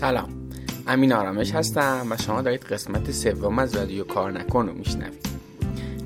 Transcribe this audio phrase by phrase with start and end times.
[0.00, 0.28] سلام.
[0.86, 5.26] امین آرامش هستم و شما دارید قسمت سوم از رادیو کار نکن رو میشنوید.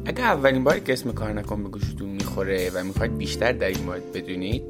[0.04, 3.84] اگر اولین بار که اسم کار نکن به گوشتون می‌خوره و می‌خواید بیشتر در این
[3.84, 4.62] مورد بدونید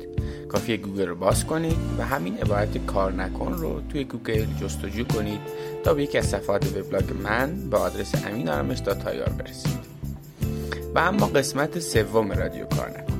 [0.48, 5.40] کافیه گوگل رو باز کنید و همین عبارت کار نکن رو توی گوگل جستجو کنید
[5.84, 9.78] تا به یکی از صفحات وبلاگ من به آدرس aminaramesh.ir برسید.
[10.94, 13.14] و اما قسمت سوم رادیو کار نکن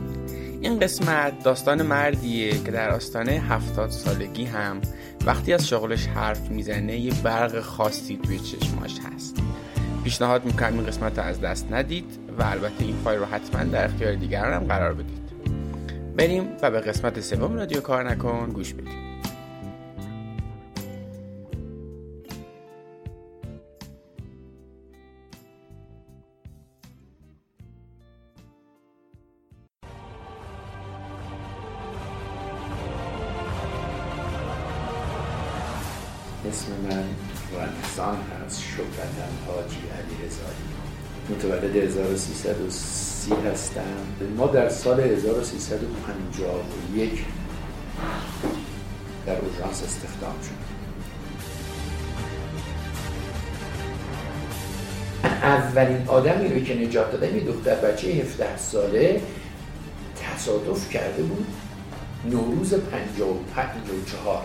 [0.61, 4.81] این قسمت داستان مردیه که در آستانه هفتاد سالگی هم
[5.27, 9.43] وقتی از شغلش حرف می‌زنه یه برق خاصی توی چشماش هست.
[10.05, 13.85] پیشنهاد می‌کنم این قسمت رو از دست ندید و البته این فایل رو حتما در
[13.85, 15.25] اختیار دیگران هم قرار بدید.
[16.17, 19.14] بریم و به قسمت سوم رادیو کار نکن گوش بدیم.
[36.55, 37.05] اسم من
[37.53, 40.65] رمضان هست شکرتم حاجی علی رزایی
[41.31, 43.83] متولد 1330 هستم.
[44.37, 47.25] ما در سال 1351
[49.27, 50.59] در اورژانس استخدام شدیم.
[55.25, 59.21] اولین آدمی رو که نجات دادم یه دختر بچه 17 ساله
[60.17, 61.47] تصادف کرده بود
[62.31, 64.43] نوروز 54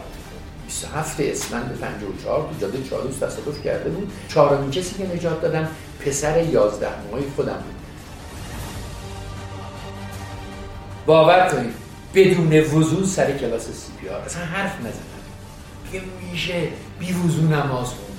[0.69, 4.11] 27 اسفند 54 تو جاده چالوس تصادف کرده بود.
[4.27, 5.67] چهارمین کسی که نجات دادم
[6.05, 7.75] پسر 11 ماهی خودم بود.
[11.05, 11.73] باور کنید
[12.13, 15.19] بدون وضوع سر کلاس سی پی آر اصلا حرف نزدم
[15.91, 16.67] که میشه
[16.99, 18.09] بی وضوع نماز خوند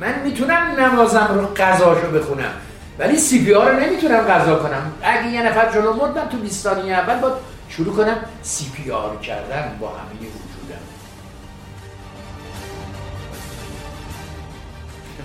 [0.00, 2.54] من می‌تونم نمازم رو قضاشو بخونم.
[2.98, 4.92] ولی CPR رو نمی‌تونم قضا کنم.
[5.02, 7.36] اگه یه نفر جلو مرد من تو 20 ثانیه اول با
[7.68, 10.82] شروع کنم CPR کردن با همه وجودم.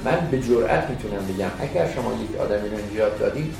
[0.06, 3.56] من به جرئت می‌تونم بگم اگر شما یک آدمی رو نجات دادید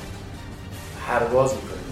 [1.06, 1.84] پرواز می‌کنید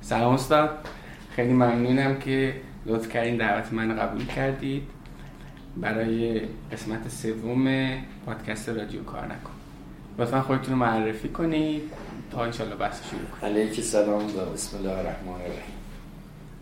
[0.00, 0.70] سلام استاد.
[1.36, 2.54] خیلی ممنونم که
[2.86, 4.99] لطف کردین دعوت من قبول کردید.
[5.80, 6.40] برای
[6.72, 7.94] قسمت سوم
[8.26, 9.50] پادکست رادیو کار نکن.
[10.18, 11.82] لطفا خودتون رو معرفی کنید
[12.32, 15.74] تا انشالله بحث شروع کنید علیک سلام و بسم الله الرحمن الرحیم.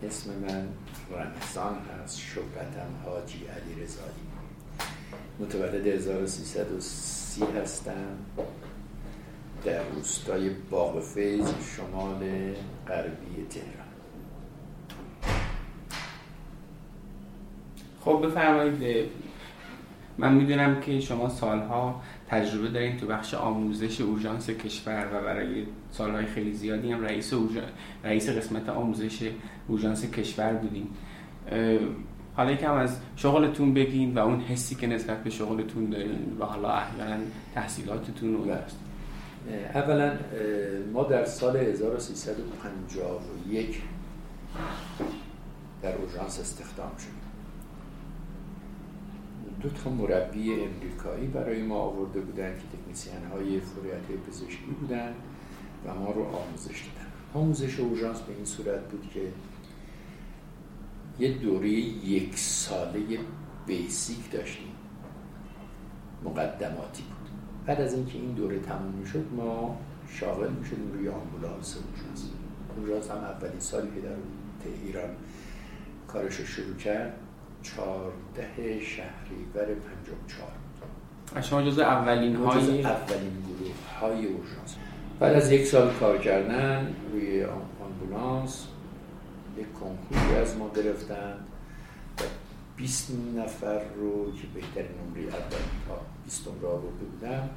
[0.03, 0.67] اسم من
[1.11, 3.87] رمضان هست شکرتم حاجی علی
[5.39, 8.17] متولد 1330 هستم.
[9.65, 12.19] در روستای باغ فیض شمال
[12.87, 13.88] غربی تهران.
[18.01, 19.09] خب بفرمایید
[20.17, 26.25] من می‌دونم که شما سالها تجربه دارین تو بخش آموزش اورژانس کشور و برای سالهای
[26.25, 27.33] خیلی زیادی هم رئیس
[28.03, 29.31] رئیس قسمت آموزش
[29.67, 30.87] اورژانس کشور بودیم
[32.35, 36.71] حالا یکم از شغلتون بگین و اون حسی که نسبت به شغلتون دارین و حالا
[36.71, 37.23] احیانا
[37.55, 38.45] تحصیلاتتون رو
[39.73, 40.11] اولا
[40.93, 43.81] ما در سال 1351
[45.81, 47.18] در اورژانس استخدام شدیم.
[49.61, 55.13] دو تا مربی امریکایی برای ما آورده بودن که تکنیسیان های فوریت پزشکی بودن
[55.85, 57.07] و ما رو آموزش دادن.
[57.33, 59.21] آموزش اورژانس به این صورت بود که
[61.19, 63.19] یه دوره یک ساله
[63.67, 64.67] بیسیک داشتیم.
[66.23, 67.29] مقدماتی بود.
[67.65, 69.77] بعد از اینکه این دوره تموم می‌شد ما
[70.07, 72.29] شاغل می‌شدیم روی آمبولانس اورژانس.
[72.77, 74.15] اورژانس هم اولین سالی که در
[74.85, 75.09] ایران
[76.07, 77.13] کارش رو شروع کرد.
[77.63, 79.75] چهارده شهریور
[80.27, 81.41] چهار.
[81.41, 84.75] شما جز اولین های اولین گروه های اورژانس.
[85.19, 87.45] بعد از یک سال کار کردن روی
[87.81, 88.67] آمبولانس
[89.57, 91.33] یک کنکوری از ما گرفتن
[92.19, 92.23] و
[92.77, 95.57] 20 نفر رو که بهترین نمره اول
[95.87, 97.49] تا 20 را برده بودن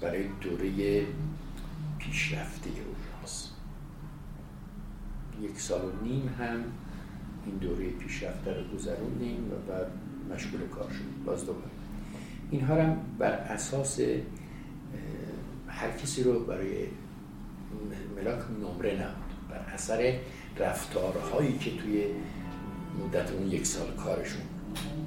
[0.00, 1.06] برای دوره
[1.98, 3.50] پیشرفته اورژانس.
[5.42, 6.64] یک سال و نیم هم
[7.46, 9.86] این دوره پیشرفته رو گذروندیم و بعد
[10.34, 11.70] مشغول کار شدیم باز دوباره.
[12.50, 14.00] اینها هم بر اساس
[15.68, 16.86] هر کسی رو برای
[18.16, 19.30] ملاک نمره نبود.
[19.50, 20.18] بر اثر
[20.58, 22.04] رفتارهایی که توی
[23.04, 24.42] مدت اون یک سال کارشون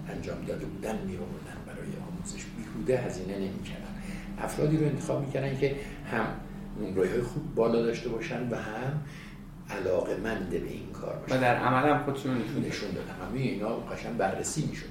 [0.09, 2.45] انجام داده بودن میروندن برای آموزش.
[2.57, 3.93] بیهوده هزینه نمی‌کردن
[4.39, 5.75] افرادی رو انتخاب می‌کردن که
[6.11, 6.25] هم
[6.81, 9.01] نمره های خوب بالا داشته باشن و هم
[9.79, 12.37] علاقه منده به این کار باشه و در عمل هم خودشون
[12.67, 13.29] نشون دادن.
[13.29, 14.85] همه اینا قشن بررسی می‌شد.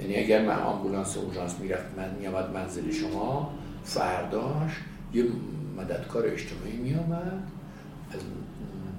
[0.00, 3.54] یعنی اگر من آمبولانس اورژانس می‌رفت من میامد منزل شما
[3.84, 4.72] فرداش
[5.14, 5.24] یه
[5.76, 7.42] مددکار اجتماعی می آمد
[8.12, 8.20] از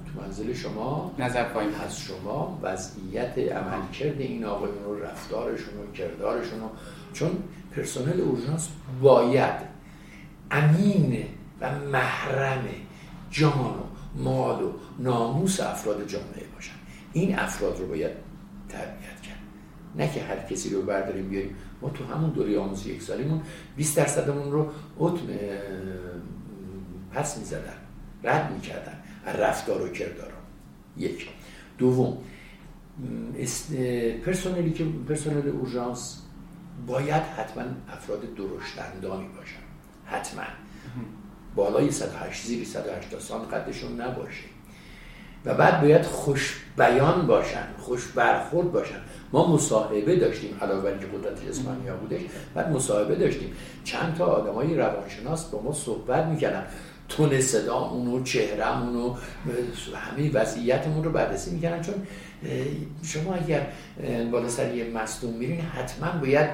[0.06, 1.76] تو منزل شما نظر پایین.
[1.76, 6.70] از شما وضعیت عملکرد این آقایون رو رفتارشون و کردارشون رو.
[7.14, 7.32] چون
[7.76, 8.70] پرسنل اورژانس
[9.02, 9.76] باید
[10.52, 11.24] امین
[11.62, 12.66] و محرم
[13.32, 13.85] جان و
[14.16, 16.76] مال و ناموس افراد جامعه باشن.
[17.14, 18.12] این افراد رو باید
[18.70, 19.40] تربیت کرد.
[19.96, 21.56] نه که هر کسی رو برداریم بیاریم.
[21.82, 23.42] ما تو همون دوره آموزشی یک سالیمون
[23.76, 25.28] 20 درصدمون رو اتم
[27.14, 27.78] پس می‌زدن
[28.24, 29.04] رد می‌کردن.
[29.26, 30.34] رفتار و کردار
[30.98, 31.30] یک.
[31.78, 32.18] دوم
[34.26, 36.22] پرسنلی که پرسنل اورژانس
[36.88, 39.66] باید حتما افراد درشتندانی باشن.
[40.06, 40.44] حتما.
[41.56, 44.44] بالای 108 زیر 180 سان قدشون نباشه.
[45.46, 49.00] و بعد باید خوش بیان باشن خوش برخورد باشن.
[49.34, 52.22] ما مصاحبه داشتیم علاوه بر اینکه قدرت جسمانی ها بودش
[52.56, 53.54] بعد مصاحبه داشتیم.
[53.84, 56.66] چند تا آدمای روانشناس با ما صحبت می‌کردن.
[57.10, 59.16] تون صدامون و چهرمون و
[59.96, 61.82] همه وضعیتمون رو بررسی می‌کردن.
[61.82, 61.94] چون
[63.04, 63.68] شما اگر
[64.32, 66.50] بالا سر یه مصدوم میرین حتما باید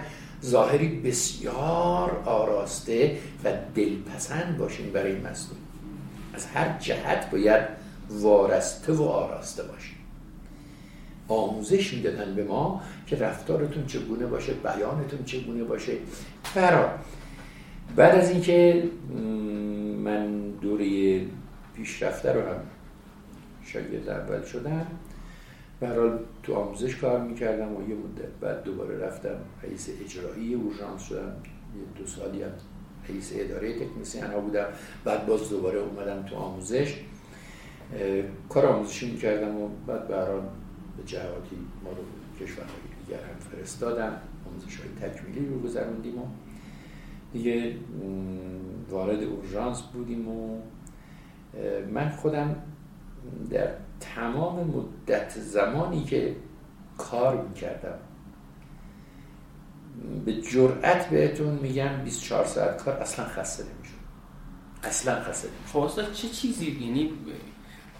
[0.45, 5.57] ظاهری بسیار آراسته و دلپسند باشین برای مصدوم
[6.33, 7.61] از هر جهت باید
[8.09, 9.95] وارسته و آراسته باشین
[11.27, 15.93] آموزش می‌دادن به ما که رفتارتون چگونه باشه بیانتون چگونه باشه.
[16.55, 16.89] برای
[17.95, 18.83] بعد از اینکه
[20.03, 21.21] من دوره
[21.75, 22.61] پیشرفته رو هم
[23.65, 24.85] شاگرد اول شدم
[25.81, 31.35] برحال تو آموزش کار می‌کردم و یه مدت بعد دوباره رفتم رئیس اجرایی اورژانس شدم.
[31.75, 32.51] یه دو سالی هم
[33.09, 34.67] رئیس اداره تکنیسیان ها بودم.
[35.05, 36.99] بعد باز دوباره اومدم تو آموزش.
[38.49, 40.41] کار آموزشی می‌کردم و بعد برحال
[40.97, 42.75] به جهاتی ما رو کشورهای
[43.05, 44.13] دیگر هم فرستادم
[44.49, 46.25] آموزش های تکمیلی رو گذروندیم و
[47.33, 47.75] دیگه
[48.89, 50.57] وارد اورژانس بودیم و
[51.93, 52.55] من خودم
[53.49, 53.69] در
[53.99, 56.35] تمام مدت زمانی که
[56.97, 57.97] کار می‌کردم.
[60.25, 63.99] به جرأت بهتون میگم 24 ساعت کار اصلا خسته نمیشون
[64.83, 67.11] اصلا خسته نمیشون خب چه چیزی؟ یعنی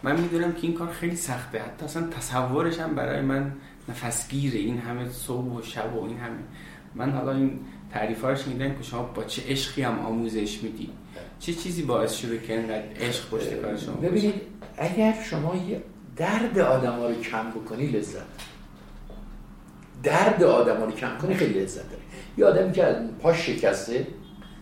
[0.03, 1.59] من می‌دونم که این کار خیلی سخته.
[1.59, 3.53] حتی اصلا تصورش هم برای من
[3.89, 4.59] نفسگیره.
[4.59, 6.39] این همه صبح و شب و این همه.
[6.95, 7.59] من حالا این
[7.93, 10.89] تعریفارش میدن که شما با چه عشقی هم آموزش میدی؟
[11.39, 14.41] چه چیزی باعث شده که اینقدر عشق پشت کار شما ببینید
[14.77, 15.81] اگر شما یه
[16.15, 18.25] درد آدم ها رو کم بکنی لذت
[20.03, 22.01] درد آدم ها رو کم کنی خیلی لذت داره.
[22.37, 24.07] یه آدمی که پاش شکسته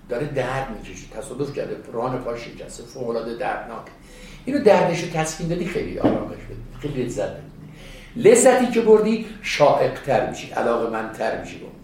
[0.09, 3.85] داره درد می‌کشه تصادف کرده ران پاش شکسته فوق دردناک.
[4.45, 7.49] اینو دردش رو تسکین دادی خیلی آرامش بدی خیلی لذت بدی
[8.15, 11.78] لذتی که بردی شائق تر میشی علاقه من تر میشی کار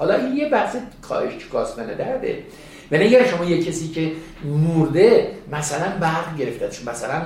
[0.00, 2.44] حالا این یه بحث کاهش کاستن درده.
[2.90, 4.12] و اگر شما یه کسی که
[4.44, 7.22] مرده مثلا برق گرفته مثلا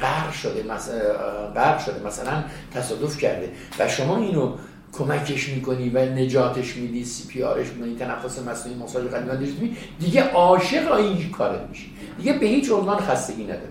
[0.00, 2.44] غرق شده مثلا شده مثلا
[2.74, 4.52] تصادف کرده و شما اینو
[4.92, 10.92] کمکش می‌کنی و نجاتش میدی سی پی آرش می‌کنی تنفس مصنوعی ماساژ قلبی دیگه عاشق
[10.92, 11.92] این کارت میشی.
[12.18, 13.68] دیگه به هیچ عنوان خستگی نداره.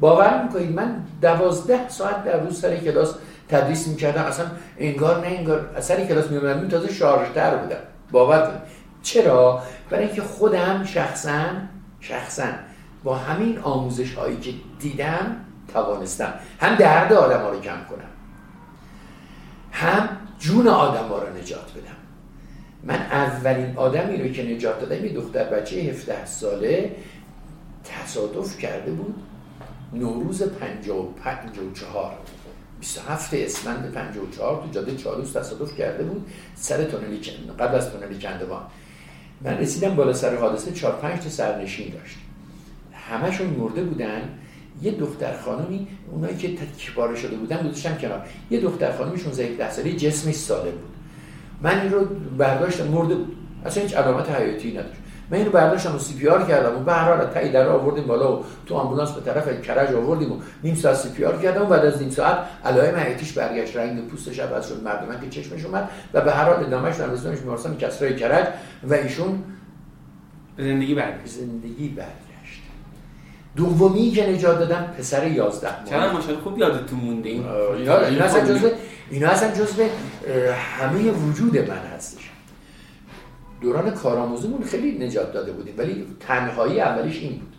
[0.00, 3.14] باور می‌کنید من دوازده ساعت در روز سر کلاس
[3.48, 4.46] تدریس می‌کردم اصلا
[4.78, 7.76] انگار نه انگار سر کلاس میومدم تازه شارژتر بودم.
[8.12, 8.62] باور
[9.02, 11.44] چرا؟ برای اینکه خودم شخصا
[12.00, 12.44] شخصا
[13.04, 15.36] با همین آموزش هایی که دیدم
[15.72, 16.34] توانستم.
[16.60, 18.04] هم درد آدم ها رو کم کنم.
[19.72, 20.08] هم
[20.38, 21.96] جون آدم ها رو نجات بدم.
[22.82, 26.96] من اولین آدمی رو که نجات دادم یه دختر بچه 17 ساله
[27.84, 29.14] تصادف کرده بود.
[29.92, 32.14] نوروز 54
[32.84, 37.20] 27 اسفند 54 تو جاده چالوس تصادف کرده بود سر تونلی
[37.58, 38.62] قبل از تونلی کندوان
[39.40, 42.16] من رسیدم بالا سر حادثه 4 5 تا سرنشین داشت.
[42.92, 44.20] همشون مرده بودن.
[44.82, 48.26] یه دختر خانمی اونایی که تکبار شده بودن گذاشتم کنار.
[48.50, 50.90] یه دختر خانمی 16 17 ساله جسمش ساده بود.
[51.62, 52.04] من این رو
[52.38, 53.36] برداشتم مرده بود.
[53.64, 55.00] اصلا هیچ علامت حیاتی نداشت.
[55.30, 58.04] من اینو برداشتم و سی پی آر کردم و به هر حال تایی در آوردیم
[58.04, 61.62] بالا و تو آمبولانس به طرف کرج آوردیم و نیم ساعت سی پی آر کردم
[61.62, 65.64] و بعد از نیم ساعت علائم حیاتیش برگشت رنگ پوستش عوض شد مردم که چشمش
[65.64, 68.46] اومد و به هر حال ادامهش در رسونش بیمارستان کسرای کرج
[68.84, 69.42] و ایشون
[70.56, 71.32] به زندگی برگشت.
[71.32, 72.62] زندگی برگشت.
[73.56, 75.90] دومی که نجات دادم پسر 11 ماه.
[75.90, 78.68] چرا ماشاءالله خوب یادتون مونده این؟ اینا اصلا جزء
[79.10, 79.86] اینا اصلا جزء
[80.78, 82.23] همه وجود من هستش.
[83.64, 87.54] دوران کارآموزیمون خیلی نجات داده بودیم ولی تنهایی اولیش این بود.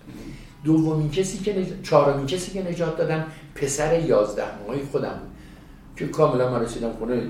[0.63, 1.67] دومین کسی که نج...
[1.83, 5.29] چهارمین کسی که نجات دادم پسر 11 ماهی خودم بود
[5.95, 7.21] که کاملا من رسیدم خونه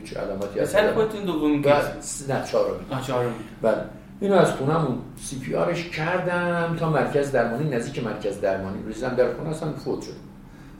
[0.00, 3.00] هیچ علامتی پسر خودتون دومین کسی نه چهارمین.
[3.06, 3.34] چهارمین.
[3.62, 3.84] بله.
[4.20, 8.78] اینو از خونمون CPR ش کردم تا مرکز درمانی نزدیک مرکز درمانی.
[8.88, 10.12] رسیدم در خونه اصلا فوت شد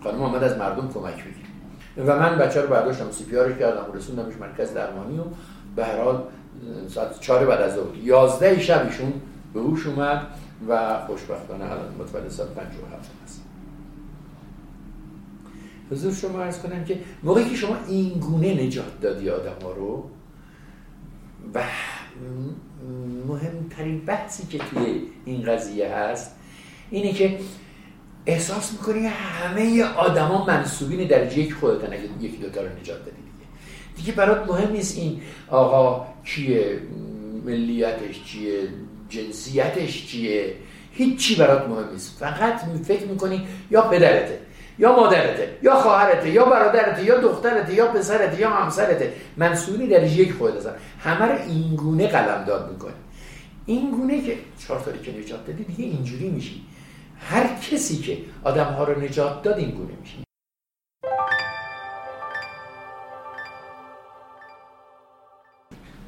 [0.03, 1.53] خانم آمد از مردم کمک بگیر
[1.97, 5.23] و من بچه رو برداشتم CPR ش کردم و رسوندمش مرکز درمانی و
[5.77, 6.23] به هر حال
[6.89, 9.13] ساعت چهار بعد از ظهر 11 شب ایشون
[9.55, 10.27] به هوش اومد
[10.69, 13.43] و خوشبختانه الان متولد سال 57 هست.
[15.91, 20.11] حضور شما ارز کنم که موقعی که شما این گونه نجات دادی آدم ها رو
[21.55, 21.63] و
[23.29, 26.37] مهمترین بحثی که توی این قضیه هست
[26.91, 27.39] اینه که
[28.27, 33.17] احساس می‌کنی همه آدما منصوبین درجه یک خودتن اگه یکی دوتا رو نجات دادی
[33.97, 36.79] دیگه برات مهم نیست این آقا کیه
[37.45, 38.69] ملیتش چیه
[39.09, 40.55] جنسیتش چیه
[40.93, 42.19] هیچی برات مهم نیست.
[42.19, 44.39] فقط فکر می‌کنی یا پدرته
[44.79, 49.13] یا مادرته یا خواهرته یا برادرته یا دخترته یا پسرته یا همسرته.
[49.37, 52.93] منصوبی در یک خود هستن همه رو اینگونه قلم داد می‌کنی.
[53.67, 56.63] این گونه که چهار تاری که نجات دادی دیگه اینجوری میشی.
[57.19, 60.25] هر کسی که آدم ها رو نجات داد این گونه میشی.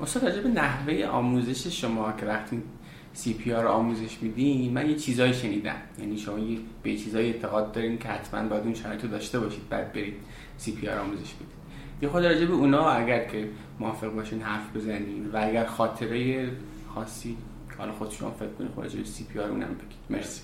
[0.01, 2.63] استاد راجع به نحوه آموزش شما که وقتی
[3.12, 5.77] CPR آموزش میدین من یه چیزایی شنیدم.
[5.99, 9.69] یعنی شما یه به چیزایی اعتقاد دارین که حتما باید اون شرایط رو داشته باشید
[9.69, 10.15] بعد برید
[10.59, 11.55] CPR آموزش بدید.
[12.03, 13.49] یه خود راجع به اونا اگر که
[13.81, 16.51] موافق باشین حرف بزنین و اگر خاطره
[16.95, 17.37] خاصی
[17.79, 19.99] حالا خود شما فکر کنید خود راجع به CPR اونم بگید.
[20.11, 20.41] مرسی.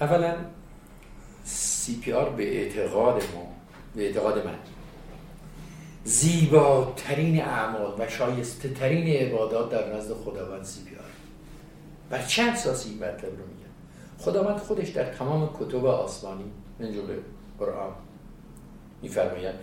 [0.00, 0.34] اولا
[1.44, 3.52] سی پی آر به اعتقاد ما
[3.94, 4.54] به اعتقاد من.
[6.04, 11.04] زیباترین اعمال و شایسته ترین عبادات در نزد خداوند زیبیار.
[12.10, 13.68] بر چند اساسی این مطلب رو میگم؟
[14.18, 16.44] خداوند خودش در تمام کتب آسمانی
[16.80, 17.18] من جمله
[17.58, 17.92] قرآن
[19.02, 19.54] میفرماید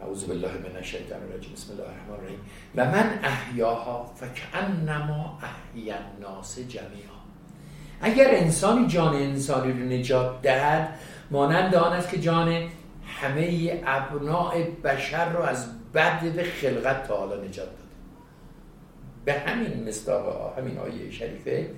[0.00, 2.38] اعوذ بالله من الشیطان الرجیم بسم الله الرحمن الرحیم.
[2.76, 7.16] و من احیاها فکانما احیا الناس جمیعا.
[8.00, 10.98] اگر انسانی جان انسانی رو نجات دهد
[11.30, 12.68] مانند آن است که جان
[13.22, 17.86] همه ابناء بشر رو از بدو خلقت تا حالا نجات داده.
[19.24, 21.70] به همین مصداق همین آیه شریفه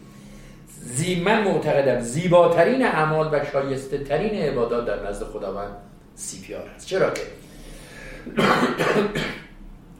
[0.68, 5.76] زی من معتقدم زیباترین اعمال و شایسته ترین عبادات در نزد خداوند
[6.14, 7.22] CPR هست چرا که؟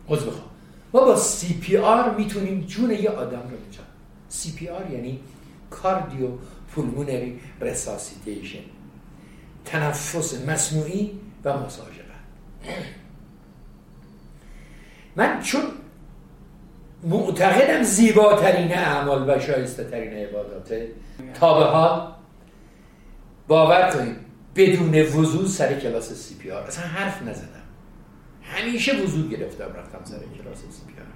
[0.09, 0.51] عوض بخوام
[0.95, 3.87] ما با CPR می‌تونیم جون یه آدم رو نجات
[4.29, 5.21] CPR یعنی
[5.71, 8.65] cardiopulmonary resuscitation
[9.65, 11.21] تنفس مصنوعی
[11.57, 11.99] ماساژ
[15.17, 15.63] من چون
[17.03, 20.89] معتقدم زیباترین اعمال و شایسته ترین عباداته
[21.41, 22.13] تا به حال
[23.49, 24.17] باور کنید
[24.57, 27.49] بدون وضو سر کلاس CPR اصلا حرف نزدم.
[28.43, 31.07] همیشه وضو گرفتم رفتم سر کلاس CPR.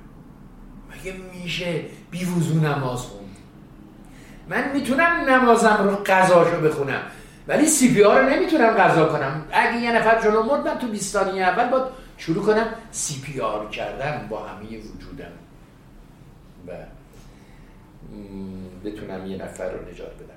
[0.96, 3.36] مگه میشه بی وضو نماز خوند؟
[4.48, 7.02] من می‌تونم نمازم رو قضاشو بخونم.
[7.49, 9.46] ولی CPR رو نمی‌تونم قضا کنم.
[9.52, 14.26] اگه یه نفر جلو مرد من تو 20 ثانیه اول باید شروع کنم CPR کردن
[14.30, 15.32] با همه وجودم.
[16.68, 16.72] و
[18.84, 20.34] بتونم یه نفر رو نجات بدم.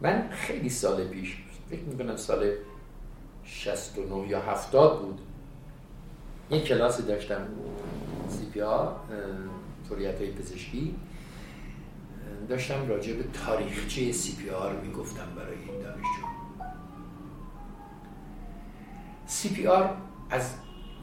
[0.00, 1.36] من خیلی سال پیش
[1.70, 2.50] فکر می‌کنم سال
[3.44, 5.20] 69 یا 70 بود
[6.50, 7.46] یه کلاسی داشتم
[8.28, 8.92] CPR
[10.38, 10.94] پزشکی.
[12.48, 16.26] داشتم راجع به تاریخچه CPR می‌گفتم برای این دانشجو
[19.26, 19.90] سی پی آر
[20.30, 20.54] از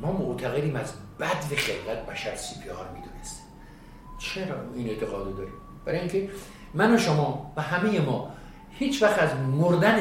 [0.02, 3.44] ما معتقدیم از بد و خلقت بشر سی پی آر می‌دونست.
[4.20, 5.54] چرا این اعتقاد داریم؟
[5.86, 6.30] برای اینکه
[6.74, 8.32] من و شما و همه ما
[8.72, 10.00] هیچ وقت از مردن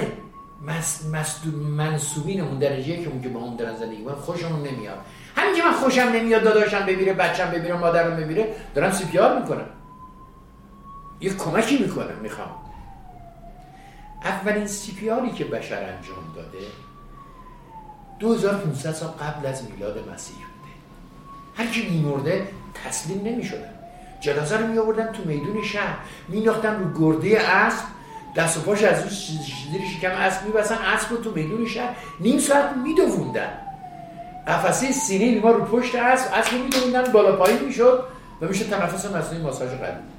[1.77, 4.99] منصوبین اون درجه که اون که با هم دارن زندگی من خوشمون نمیاد.
[5.37, 9.67] همین که من خوشم نمیاد داداشم بمیره بچم بمیره مادرم بمیره دارم CPR می‌کنم
[11.21, 12.51] یه کمکی می‌کنم می‌خوام.
[14.25, 16.59] اولین CPR ی که بشر انجام داده
[18.19, 20.73] 2500 سال قبل از میلاد مسیح بوده.
[21.55, 22.49] هر کی میمرده
[22.85, 23.75] تسلیم نمی‌شدن.
[24.21, 25.99] جنازه رو می آوردن تو میدون شهر.
[26.29, 27.85] مینداختن رو گرده اسب.
[28.37, 31.97] دست و پاش از اون زیر شکم اسب میبستن اسب رو تو میدون شهر.
[32.21, 33.53] نیم ساعت میدووندن.
[34.47, 38.05] قفسه سینه ما رو پشت اسب اسب رو میدووندن بالا پایین می‌شد
[38.41, 40.16] و میشه تنفس مصنوعی ماساژ قلبی.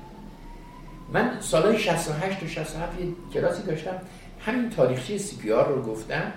[1.13, 3.95] من سالهای 68 و 67 یه کلاسی داشتم.
[4.39, 6.31] همین تاریخچه CPR رو گفتم.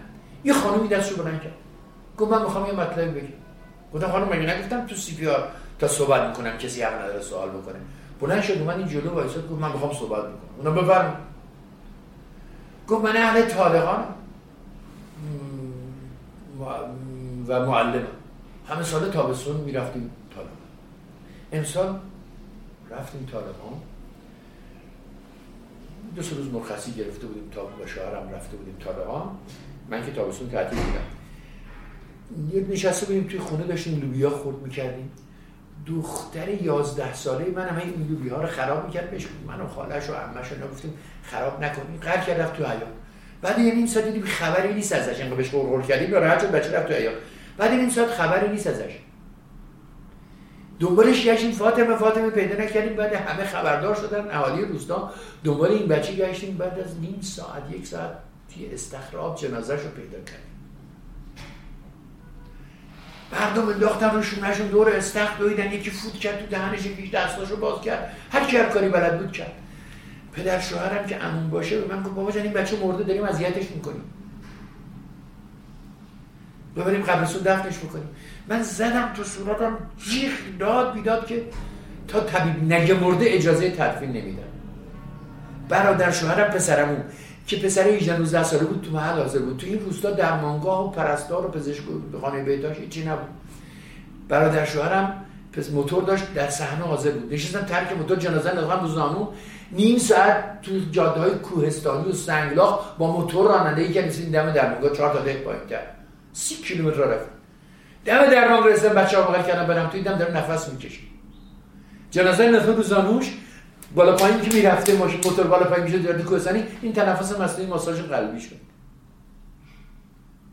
[0.45, 1.55] یه خانومی دستشو بلند کرد.
[2.19, 3.35] گفت من می‌خوام یه مطلبی بگم.
[3.95, 5.49] گفتم خانم مگه نگفتم تو CPR
[5.79, 7.79] تا صحبت می‌کنم کسی حق نداره سوال بکنه؟
[8.21, 10.35] بلند شد من این جلو وایساد گفت من می‌خوام صحبت بکنم.
[10.59, 11.17] اونا بفرم
[12.89, 14.05] گفت من اهل طالقان
[17.49, 18.07] و معلم
[18.69, 20.55] همه سال تابستون می‌رفتیم طالقان
[21.53, 21.99] امسال
[22.91, 23.81] رفتیم طالبان
[26.17, 29.31] دو سه روز مرخصی گرفته بودیم تا با شوهرم رفته بودیم طالبان
[29.91, 32.73] من که تابستون تعطیل بودم.
[32.73, 35.11] نشسته بودیم توی خونه داشتیم لوبیا خورد می‌کردیم.
[35.87, 40.13] دختر یازده ساله من هم این لوبیا رو خراب می‌کرد بهش من و خالش و
[40.13, 42.83] عمش رو گفتیم خراب نکنیم قرار کرد رفت تو حیات
[43.43, 46.73] بعد یه نیم ساعت دیدیم خبری نیست ازش انقدر بهش قرقر کردیم راحت شد بچه
[46.73, 47.15] رفت تو حیات
[47.59, 48.99] بعد نیم ساعت خبری نیست ازش.
[50.81, 55.13] دنبالش گشتیم فاطمه فاطمه پیدا نکردیم بعد همه خبردار شدن اهالی روستا
[55.45, 58.11] دنبال این بچه گشتیم بعد از نیم ساعت یک ساعت
[58.55, 60.51] توی استخراب جنازهش رو پیدا کردیم.
[63.33, 67.81] مردم انداختن رو شونهشون دور استخر دویدن یکی فوت کرد تو دهنش یکی دستاشو باز
[67.81, 68.17] کرد.
[68.33, 69.53] هر کی کاری بلد بود کرد.
[70.33, 73.71] پدر شوهرم که امون باشه به من گفت بابا جان این بچه مرده داریم اذیتش
[73.71, 74.03] می‌کنیم.
[76.77, 78.09] ببریم قبرستون دفنش می‌کنیم
[78.49, 79.79] من زدم تو صورتم
[80.09, 81.45] جیخ داد بیداد که
[82.09, 84.51] تا طبیب نگه مرده اجازه تدفین نمیدن
[85.69, 87.03] برادر شوهرم پسرمون
[87.47, 89.57] که پسر 18 19 ساله بود تو محل حاضر بود.
[89.57, 91.83] تو این روستا درمانگاه و پرستار و پزشک
[92.13, 93.29] به خانه بهداشت هیچی نبود.
[94.29, 97.33] برادر شوهرم پس موتور داشت در صحنه حاضر بود.
[97.33, 99.29] نشستم ترک موتور جنازه انداختم رو زانو.
[99.73, 104.97] نیم ساعت تو جاده های کوهستانی و سنگلاخ با موتور راننده ای که دم درمانگاه
[104.97, 105.97] 4 تا دقیقه پایین کرد.
[106.33, 107.40] سی کیلومتر رفت.
[108.05, 111.01] دم درمان رسیدم بچه ها بغل کردم برم توی دم داره نفس می‌کشه
[112.11, 113.33] جنازه انداخته رو زانوش
[113.95, 118.01] بالا پایین که می‌رفته ماشین موتور بالا پایین میشه درد کوهستانی این تنفس مصنوعی ماساژ
[118.01, 118.57] قلبی شد.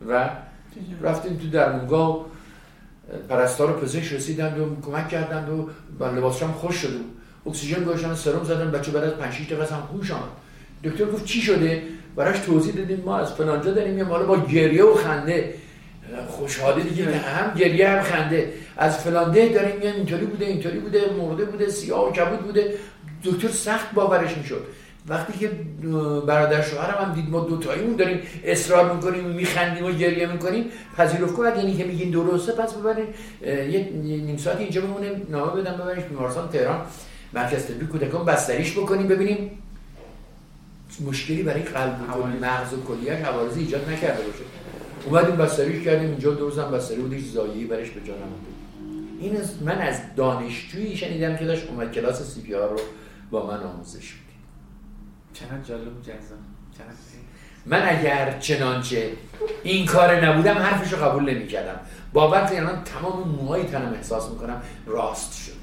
[0.08, 0.28] و
[1.02, 2.26] رفتیم تو درمونگاه
[3.28, 5.48] پرستار و پزشک رسیدند و کمک کردند
[6.00, 9.74] و لباسشم خوش شده بود اکسیژن گذاشتن سرم زدن بچه بعد از 5 6 دقیقه
[9.74, 10.22] هم هوش آمد.
[10.84, 11.82] دکتر گفت چی شده؟
[12.16, 15.54] براش توضیح دادیم ما از فلانجا داریم یه مالا با گریه و خنده.
[16.28, 18.52] خوشحالی دیگه هم گریه هم خنده.
[18.76, 22.74] از فلانده داریم یه اینطوری بوده اینطوری بوده مرده بوده سیاه و کبود بوده.
[23.24, 24.66] دکتر سخت باورش می‌شد.
[25.08, 25.50] وقتی که
[26.26, 30.64] برادر شوهرم هم دید ما دو تاییمون داریم اصرار می‌کنیم میخندیم و گریه می‌کنیم
[30.96, 33.06] پذیرفت کنید یعنی که میگین درسته پس ببرین.
[33.42, 36.80] یه نیم ساعت اینجا بمونه نامه بدم ببرینش بیمارستان تهران.
[37.32, 39.50] مرکز طبی کودکان بستریش بکنیم ببینیم
[41.06, 44.44] مشکلی برای قلب و مغز و کلیه حوارز ایجاد نکرده باشه.
[45.06, 48.54] اومدیم بستریش کردیم اینجا دو روزم بستری بود هیچ زایه‌ای برش به جانم بود.
[49.20, 52.80] این من از دانشجویی شنیدم که داشت اومد کلاس سی پی رو
[53.30, 54.38] با من آموزش می‌دید
[55.32, 56.38] چقدر جالب جذاب.
[57.66, 59.12] من اگر چنانچه
[59.62, 61.80] این کار نبودم حرفش رو قبول نمی کردم
[62.12, 65.54] باور الان تمام موهای تنم احساس می‌کنم راست شده.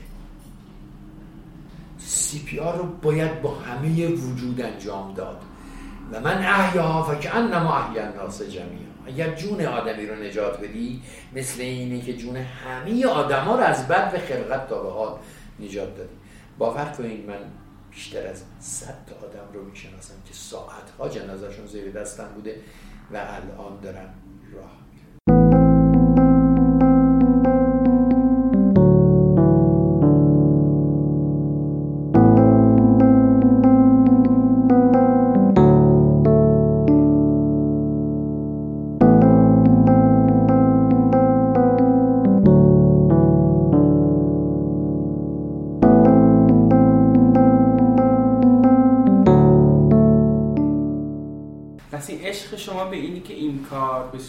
[1.98, 5.42] سی پی آر رو باید با همه وجود انجام داد.
[6.12, 11.02] و من احیا و که انما احیا الناس جمعی اگر جون آدمی رو نجات بدی
[11.34, 15.20] مثل اینه که جون همه آدما رو از بد و خلقت تا به حال
[15.60, 16.16] نجات دادی.
[16.58, 17.40] باور کنید من
[17.92, 22.62] بیشتر از صد تا آدم رو می‌شناسم که ساعتها جنازشون زیر دستم بوده
[23.12, 24.10] و الان دارن
[24.54, 24.85] راه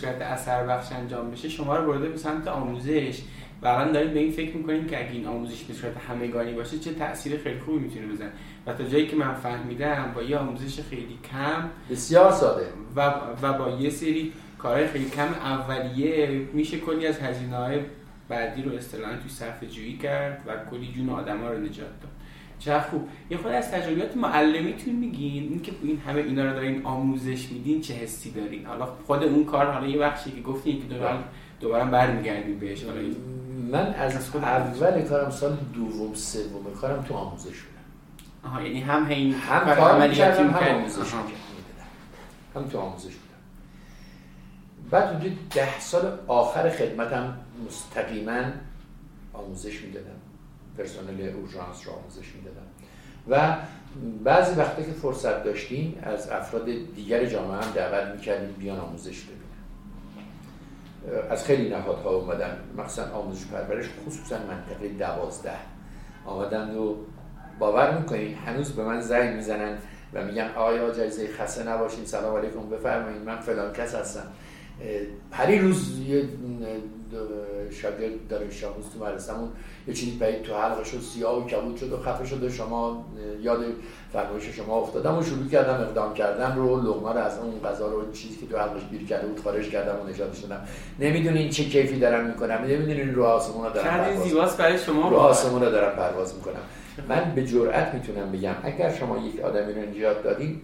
[0.07, 3.21] صورت اثر بخش انجام بشه شما رو برده به سمت آموزش.
[3.63, 6.79] و الان دارید به این فکر می‌کنید که اگه این آموزش به صورت همگانی باشه
[6.79, 8.31] چه تاثیر خیلی خوبی می‌تونه بزنه؟
[8.67, 12.67] و تا جایی که من فهمیدم با یه آموزش خیلی کم بسیار ساده.
[12.97, 17.81] و, و با یه سری کارهای خیلی کم اولیه میشه کلی از هزینه های
[18.29, 22.16] بعدی رو اصطلاحا توی صرفه جویی کرد و کلی جون آدما رو نجات داد.
[22.59, 27.49] چه خوب؟ یه خود از تجربیات معلمیتون میگین اینکه این همه اینا رو دارین آموزش
[27.49, 31.19] میدین چه حسی دارین؟ حالا خود اون کار حالا یه بخشی که گفتین که دوباره
[31.61, 33.01] دوباره برمیگردیم بهش حالا
[33.73, 37.77] من از اول کارم سال دوم سوم کارم تو آموزش بودم.
[38.45, 41.15] آها یعنی هم این هم کار عملیاتی هم آموزش
[42.55, 43.27] هم تو آموزش بودم.
[44.91, 48.43] بعد حدود ده سال آخر خدمتم مستقیما
[49.33, 50.07] آموزش می‌دادم.
[50.79, 52.67] پرسنل اورژانس را آموزش می‌دادم
[53.29, 53.57] و
[54.25, 59.47] بعضی وقتا که فرصت داشتیم از افراد دیگر جامعه هم دعوت می‌کردیم بیان آموزش ببینن.
[61.31, 62.57] از خیلی نهادها اومدن.
[62.79, 65.51] مثلا آموزش پرورش خصوصا منطقه دوازده.
[66.27, 66.95] آمدن و
[67.59, 69.79] باور می‌کنید هنوز به من زنگ می‌زنن
[70.15, 74.27] و میگن آیا جایزه خسته نباشین؟ سلام علیکم بفرمایید من فلان کس هستم.
[75.31, 76.29] پری روز یه
[77.71, 79.49] شاگرد داره شاموز تو مدرسمون
[79.89, 83.05] یه چیزی پید تو حلقش و سیاه و کبود شد و خفه شد و شما
[83.43, 83.65] یاد
[84.13, 88.13] فرمایش شما افتادم و شروع کردم اقدام کردم رو لغمه رو از اون غذا رو
[88.13, 90.61] چیزی که تو حلقش گیر کرده بود خارج کردم و نجات شدم
[90.99, 95.09] نمی‌دونین چه کیفی دارم می‌کنم نمی‌دونین رو آسمون رو دارم پرواز برای شما.
[95.09, 96.61] رو آسمون رو دارم پرواز می‌کنم.
[97.09, 100.61] من به جرئت می‌تونم بگم اگر شما یک آدمی رو نجات دادین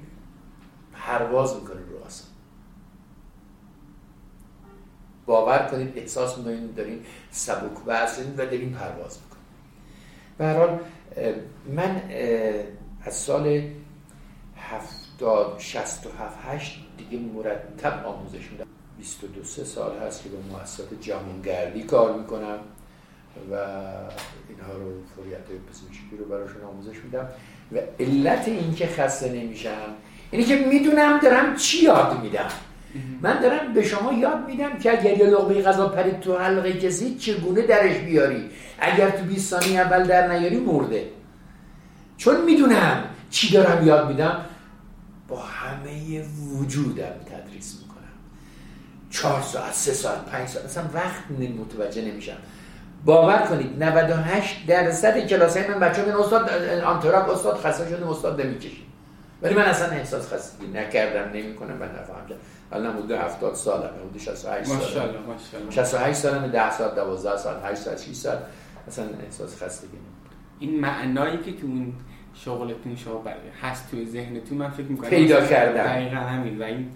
[0.93, 2.33] پرواز می‌کنین رو آسمون
[5.33, 9.43] باور کنید احساس می‌کنید دارین سبک وزن و دارین پرواز می‌کنید.
[10.39, 10.79] به حال
[11.77, 12.03] من
[13.05, 13.63] از سال
[14.57, 18.67] هفتاد شست و هفت هشت دیگه مرتب آموزش میدم.
[18.99, 22.59] 22 سه سال هست که به مؤسسات جامونگردی کار می‌کنم
[23.51, 23.55] و
[24.49, 27.29] اینها رو فوریت پزشکی رو براشون آموزش میدم.
[27.73, 29.89] و علت این که خسته نمیشم
[30.31, 32.51] اینه که می‌دونم دارم چی یاد میدم.
[33.23, 37.15] من دارم به شما یاد میدم که اگر یه لقمه غذا پرید تو حلقه کسی
[37.15, 41.09] چگونه درش بیاری؟ اگر تو 20 ثانیه اول در نیاری مرده.
[42.17, 44.41] چون می‌دونم چی دارم یاد میدم
[45.29, 46.25] با همه
[46.59, 47.93] وجودم تدریس می‌کنم.
[49.11, 52.37] چهار ساعت سه ساعت پنج ساعت اصلا وقت متوجه نمیشم.
[53.05, 56.51] باور کنید 98 درصد کلاس من بچه من استاد
[56.85, 58.87] آنتراک استاد خسته شده استاد نمی‌کشیم
[59.43, 62.27] ولی من اصلا احساس خستگی نکردم نمی‌کنم من نفهم
[62.73, 65.71] الان حدود 70 سالم حدود 68 سالم ماشاءالله ماشاءالله.
[65.71, 68.39] 68 سالم 10 سال 12 سال 8 سال 6 سال
[68.89, 69.97] اصلا احساس خستگی
[70.59, 71.93] این معنایی که تو اون
[72.35, 73.25] شغلتون شما
[73.63, 76.59] هست توی ذهنتون من فکر می‌کنم پیدا کردم دقیقاً همین.
[76.59, 76.89] و این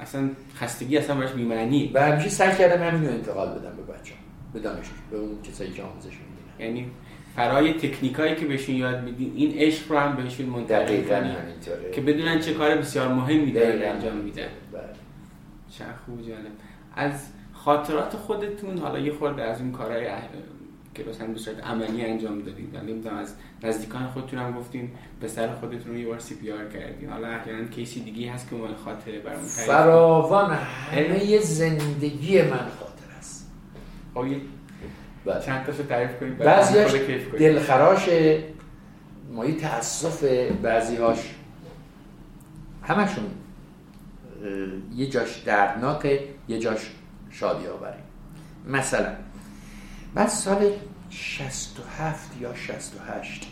[0.00, 4.20] اصلا خستگی اصلا براش بی‌معنی و همیشه سعی کردم همین رو انتقال بدم به بچه‌ها
[4.52, 6.66] به دانشجو به اون کسایی که آموزش می‌دن.
[6.66, 6.90] یعنی
[7.36, 11.36] فرای تکنیکایی که بهشون یاد میدین این عشق رو هم بهشون منتقل کنید
[11.92, 14.48] که بدونن چه کار بسیار مهمی دارن انجام میدن.
[15.78, 16.52] چه خوب جالب.
[16.96, 17.12] از
[17.52, 20.06] خاطرات خودتون حالا یه خورده از اون کارهای
[20.94, 22.76] که مثلا به صورت عملی انجام دادید.
[22.76, 26.68] نمی‌دونم از نزدیکان خودتون هم گفتین به سر خودتون رو یه بار سی پی آر
[26.68, 27.10] کردین.
[27.10, 33.50] حالا احیانا کیسی دیگه هست که مال خاطره برامون فراوان همه زندگی من خاطر است.
[34.14, 34.26] خب
[35.24, 35.42] بله.
[35.46, 36.94] چند تاشو تعریف کنید بعضیاش
[37.38, 38.08] دلخراش
[39.32, 40.24] مایی تاسف
[40.62, 41.34] بعضیهاش.
[42.82, 43.24] همشون.
[44.94, 46.90] یه جاش دردناکه یه جاش
[47.30, 47.98] شادی آوره
[48.66, 49.12] مثلا
[50.14, 50.70] بعد سال
[51.10, 53.46] 67 یا 68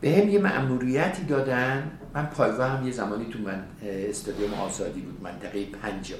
[0.00, 1.90] به هم یه مأموریتی دادن.
[2.14, 6.18] من پایگاه هم یه زمانی تو من استادیوم آزادی بود منطقه پنج ما.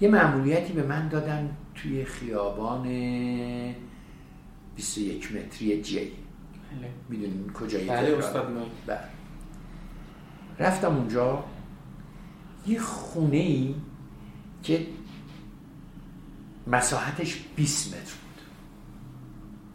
[0.00, 2.82] یه مأموریتی به من دادن توی خیابان
[4.76, 6.12] 21 متری جی.
[7.08, 8.46] می‌دونین کجایی بله استاد
[8.86, 8.98] بله.
[10.58, 11.44] رفتم اونجا.
[12.66, 13.74] یه خونه ای
[14.62, 14.86] که
[16.66, 18.42] مساحتش 20 متر بود.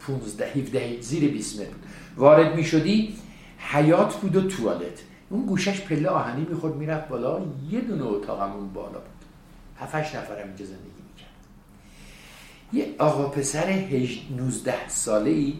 [0.00, 1.84] 15 17 زیر 20 متر بود.
[2.16, 3.14] وارد می شدی
[3.58, 5.02] حیات بود و توالت.
[5.30, 7.40] اون گوشش پله آهنی می‌خورد می‌رفت بالا.
[7.70, 9.24] یه دونه اتاقمون بالا بود.
[9.78, 11.28] هفتش نفرم اینجا زندگی می‌کرد
[12.72, 13.68] یه آقا پسر
[14.36, 15.58] 19 ساله ای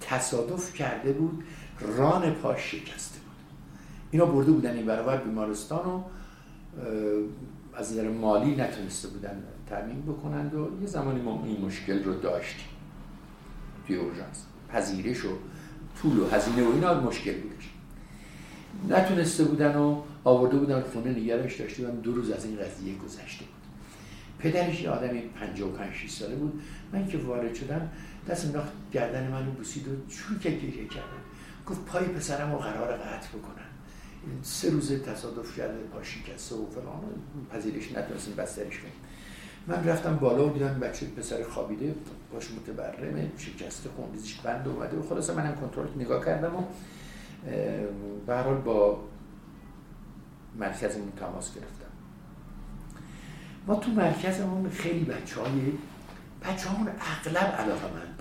[0.00, 1.44] تصادف کرده بود
[1.80, 3.11] ران پاش شکسته بود
[4.12, 6.02] اینا برده بودن این برابر بیمارستان و
[7.74, 12.66] از نظر مالی نتونسته بودن تامین بکنند و یه زمانی ما این مشکل رو داشتیم
[13.86, 14.46] توی اورژانس.
[14.68, 15.28] پذیرش و
[16.02, 17.70] طول و هزینه و اینا مشکل بودش.
[18.88, 22.00] نتونسته بودن و آورده بودن خونه نگرش داشته بودن.
[22.00, 23.54] دو روز از این قضیه گذشته بود.
[24.38, 26.62] پدرش یه آدمی 55 6 ساله بود.
[26.92, 27.88] من که وارد شدم
[28.28, 31.22] دست انداخت گردن منو بوسید و چون که گریه کردم.
[31.66, 33.66] گفت پای پسرم رو قرار قطع بکنن.
[34.42, 37.02] سه روز تصادف کرده پا شکسته و فلان
[37.52, 38.92] پذیرش نتونستیم بسترش کنیم.
[39.66, 41.94] من رفتم بالا و دیدم بچه پسر خوابیده
[42.32, 46.62] باش متبرمه شکسته خونریزیش بند اومده و خلاصه منم کنترل نگاه کردم و
[48.26, 49.02] به حال با
[50.58, 51.86] مرکزمون تماس گرفتم.
[53.66, 55.72] ما تو مرکزمون خیلی بچه های
[56.42, 58.11] بچه اغلب علاقه من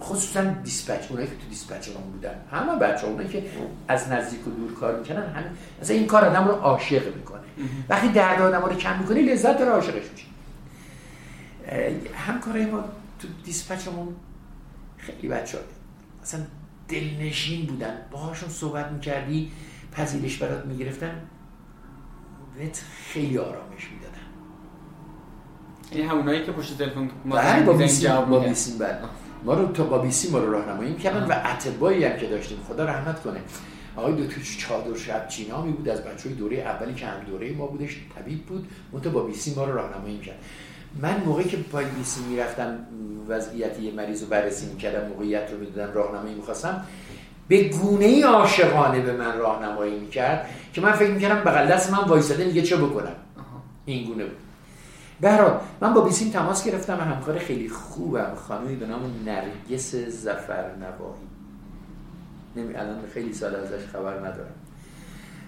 [0.00, 2.34] خصوصا دیسپچ اونایی که تو دیسپچ هم بودن.
[2.50, 3.44] همه بچه اونایی که
[3.88, 5.50] از نزدیک و دور کار می‌کنن همه
[5.82, 7.40] مثلا این کار آدم رو عاشق می‌کنه.
[7.88, 10.26] وقتی درد آدم رو کم می‌کنی لذت داره عاشقش میشه
[12.14, 12.84] همکارای ما
[13.18, 14.08] تو دیسپچمون
[14.96, 15.66] خیلی بچه های
[16.22, 16.40] مثلا
[16.88, 17.96] دلنشین بودن.
[18.10, 19.52] باهاشون صحبت می‌کردی
[19.92, 21.20] پذیرش برات می‌گرفتن.
[22.58, 24.12] بهت خیلی آرامش می‌دادن.
[25.90, 28.98] این همونایی که پشت تلفن ما بله با بیسی بله.
[29.44, 32.58] ما رو تا با بیسی ما رو راهنمایی می‌کردن و اتبایی هم که داشتیم.
[32.68, 33.40] خدا رحمت کنه.
[33.96, 37.66] آقای دکتر چادر شب چینامی بود از بچه های دوره اولی که هم دوره ما
[37.66, 40.38] بودش طبیب بود منتها با بیسی ما رو راهنمایی می‌کرد.
[41.00, 42.78] من موقعی که پای بیسی می‌رفتم
[43.28, 46.84] وضعیت یه مریض رو بررسی می‌کردم موقعیت رو می‌دادم راهنمایی می‌خواستم
[47.48, 51.98] به گونه ای عاشقانه به من راهنمایی می‌کرد که من فکر می‌کردم بغل دست من
[51.98, 53.16] وایساده میگه چه بکنم.
[53.84, 54.36] این گونه بود.
[55.20, 58.34] به من با بیسیم تماس گرفتم و همکار خیلی خوبم.
[58.34, 61.22] خانمی به نام نرگس زفر نواهی
[62.56, 64.54] نمی الان خیلی سال ازش خبر ندارم.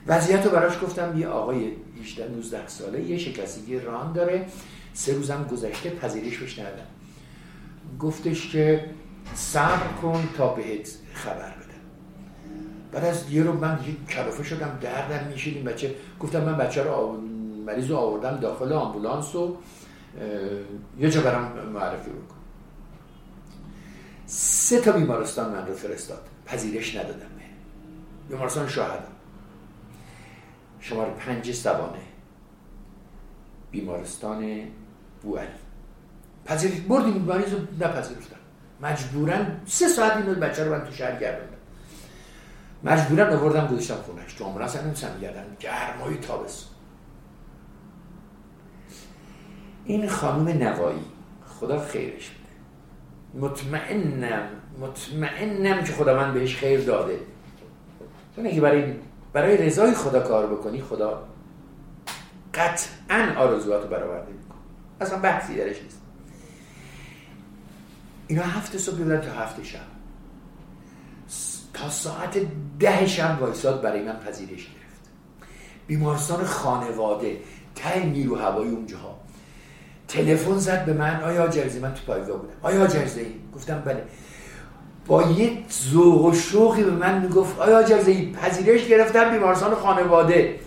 [0.06, 1.72] وضعیت رو براش گفتم یه آقای
[2.02, 4.46] 18 19 ساله یه شکستگی ران داره.
[4.94, 6.86] سه روزم گذشته پذیرش بش ندادم.
[8.00, 8.84] گفتش که
[9.34, 11.64] صبر کن تا بهت خبر بدم.
[12.92, 15.94] بعد از یه رو من دیگه کلافه شدم دردم میشید این بچه.
[16.20, 16.90] گفتم من بچه رو
[17.66, 19.56] مریض رو آوردم داخل آمبولانس و
[20.98, 22.34] یه جا برم معرفی بکن.
[24.26, 26.28] سه تا بیمارستان من رو فرستاد.
[26.46, 27.18] پذیرش ندادم.
[28.28, 29.12] به بیمارستان شاهدم.
[30.80, 31.98] شماره پنج سبانه
[33.70, 34.60] بیمارستان
[35.22, 35.48] بوعلی
[36.44, 38.36] پذیرش بردیم مریض رو نپذیرفتم
[38.80, 41.56] مجبورا سه ساعت این بچه رو من تو شهر گردوندم.
[42.84, 44.34] مجبورا آوردم گذاشتم خونش.
[44.34, 46.73] تو آمبولانس نمی‌تونم گردم گرمای تابستون.
[49.84, 51.04] این خانم نوایی.
[51.60, 53.46] خدا خیرش بده.
[53.46, 54.48] مطمئنم
[54.80, 57.18] مطمئنم که من بهش خیر داده.
[58.36, 58.94] چون اگه برای
[59.32, 61.28] برای رضای خدا کار بکنی خدا
[62.54, 64.58] قطعا آرزواتو برآورده می‌کنه.
[65.00, 66.00] اصلا بحثی درش نیست.
[68.26, 69.78] اینا هفت صبح بیدن تا هفت شب.
[71.74, 72.38] تا ساعت
[72.78, 75.10] ده شب وایساد برای من پذیرش گرفت.
[75.86, 77.40] بیمارستان خانواده
[77.74, 79.23] ته نیرو هوایی اونجاها.
[80.14, 82.54] تلفن زد به من آیا جرزی من تو پایگاه بودم.
[82.62, 84.02] آیا جرزی گفتم بله.
[85.06, 90.60] با یه ذوق و شوقی به من می‌گفت آیا جرزی پذیرش گرفتم بیمارستان خانواده.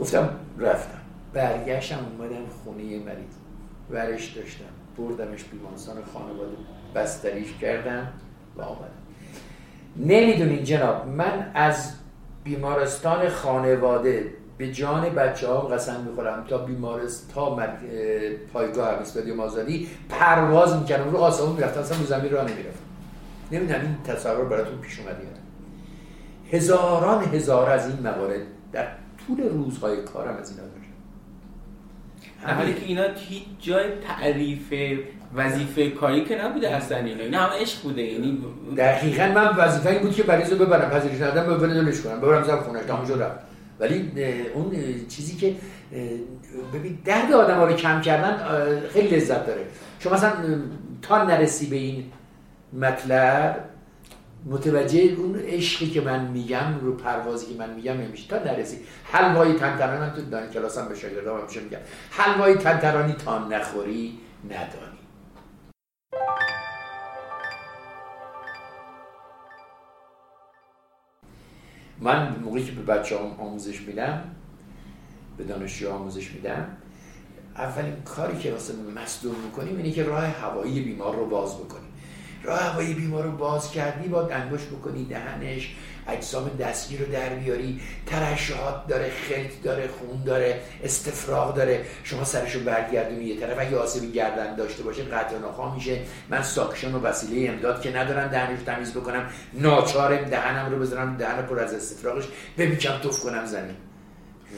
[0.00, 0.98] گفتم رفتم.
[1.32, 3.34] برگشتم اومدم خونه مریض.
[3.90, 4.64] ورش داشتم.
[4.98, 6.56] بردمش بیمارستان خانواده.
[6.94, 8.08] بستریش کردم
[8.56, 8.88] و آمدم
[9.96, 11.92] نمی‌دونین جناب من از
[12.44, 17.58] بیمارستان خانواده به جان بچه ها قسم می‌خورم تا بیمارست تا
[18.52, 22.84] پایگاه استادیوم آزادی پرواز می‌کردم رو آسمون می‌رفتم اصلا رو زمین راه نمی‌رفتم
[23.52, 25.22] نمی‌دونم این تصور براتون پیش اومدی
[26.52, 28.40] هزاران هزار از این موارد
[28.72, 28.86] در
[29.26, 30.78] طول روزهای کارم از اینا داشتم
[32.58, 34.74] حالی که اینا هیچ جای تعریف
[35.34, 37.22] وظیفه کاری که نبوده اصلا اینا.
[37.22, 38.02] اینا همه عشق بوده.
[38.02, 38.44] یعنی
[38.76, 42.20] دقیقا من وظیفه این بود که مریض رو ببرم پذیرش ندادم ببرم کنم.
[42.20, 42.82] ببرم زب خونش.
[42.82, 43.38] تمام رفت
[43.80, 44.12] ولی
[44.54, 44.72] اون
[45.08, 45.54] چیزی که
[46.74, 48.38] ببین درد آدم ها رو کم کردن
[48.88, 49.60] خیلی لذت داره.
[49.98, 50.32] شما مثلا
[51.02, 52.04] تا نرسی به این
[52.72, 53.64] مطلب
[54.46, 58.28] متوجه اون عشقی که من میگم رو پروازی که من میگم نمیشه.
[58.28, 58.78] تا نرسی.
[59.04, 61.78] حلوای تنترانی من تو دان کلاسم به شاگردام همیشه میگم.
[62.10, 64.97] حلوای تنترانی تا نخوری ندانی.
[72.00, 74.24] من موقعی که به بچه هم آموزش میدم
[75.36, 76.66] به دانشجو آموزش میدم
[77.56, 81.88] اولین کاری که واسه مصدوم می‌کنیم اینه که راه هوایی بیمار رو باز بکنیم.
[82.42, 85.76] راه هوایی بیمار رو باز کردی با انگوش بکنی دهنش
[86.08, 87.80] اجسام دستگیر رو در بیاری.
[88.06, 91.84] ترشحات داره خلط داره خون داره استفراغ داره.
[92.04, 93.56] شما سرش رو برگردونی یه طرف.
[93.58, 95.98] اگه آسیبی گردن داشته باشه قطع نخواه میشه.
[96.28, 99.26] من ساکشن و وسیله امداد که ندارم دهنش تمیز بکنم.
[99.52, 101.16] ناچارم دهنم رو بذارم.
[101.16, 102.24] دهن پر از استفراغش.
[102.58, 103.76] بمیکم توف کنم زمین.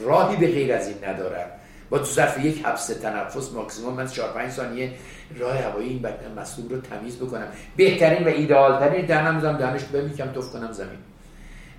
[0.05, 1.47] راهی به غیر از این ندارم.
[1.89, 4.93] با تو ظرف یک حبس تنفس ماکسیموم من 4 5 ثانیه
[5.37, 7.47] راه هوایی این بدن رو تمیز بکنم.
[7.75, 10.99] بهترین و ایدئال ترین دهنم می‌ذارم دهنش بمیکم توف کنم زمین.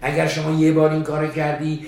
[0.03, 1.87] اگر شما یه بار این کارو کردی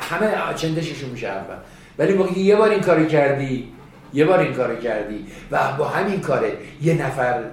[0.00, 1.56] همه چندششون میشه اول.
[1.98, 3.72] ولی موقعی یه بار این کارو کردی
[4.12, 7.44] یه بار این کارو کردی و با همین کاره یه نفر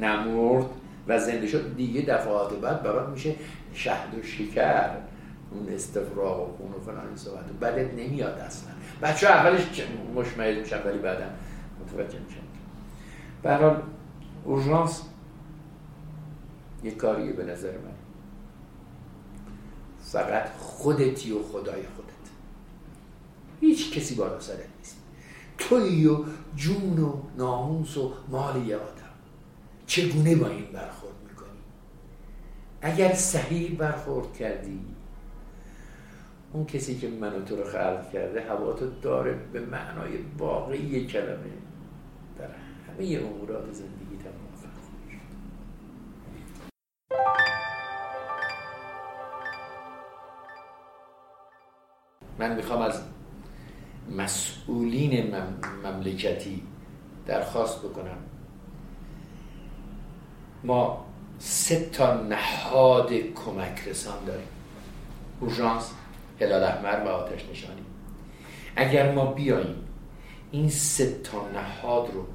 [0.00, 0.66] نمرد
[1.08, 3.34] و زنده شد دیگه دفعات بعد برات میشه
[3.74, 4.90] شهد و شکر.
[5.50, 7.44] اون استفراغ و خون و فلان این صحبت.
[7.60, 8.70] بدت نمیاد اصلا.
[9.02, 9.62] بچه اولش
[10.14, 11.24] مشمعل میشن ولی بعدا
[11.80, 12.40] متوجه میشن.
[13.42, 13.82] برحال
[14.44, 15.02] اورژانس
[16.84, 17.95] یه کاریه به نظر من.
[20.12, 22.06] فقط خودتی و خدای خودت.
[23.60, 24.96] هیچ کسی بالا سرت نیست.
[25.58, 26.24] توی و
[26.56, 29.06] جون و ناموس و مال آدم.
[29.86, 31.48] چگونه با این برخورد می‌کنی؟
[32.82, 34.80] اگر صحیح برخورد کردی
[36.52, 41.52] اون کسی که منو تو رو خلق کرده هواتو داره به معنای واقعی کلمه
[42.38, 42.48] در
[42.88, 44.05] همه امورات زندگی.
[52.38, 53.00] من می‌خوام از
[54.16, 55.34] مسئولین
[55.84, 56.62] مملکتی
[57.26, 58.18] درخواست بکنم.
[60.64, 61.06] ما
[61.38, 64.48] سه تا نهاد کمک رسان داریم.
[65.40, 65.90] اورژانس
[66.40, 67.82] هلال احمر و آتش نشانی.
[68.76, 69.76] اگر ما بیاییم
[70.50, 72.26] این سه تا نهاد رو